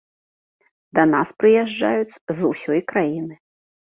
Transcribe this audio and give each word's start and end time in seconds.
Да 0.99 1.03
нас 1.13 1.29
прыязджаюць 1.43 2.19
з 2.39 2.51
усёй 2.53 2.81
краіны. 2.93 3.35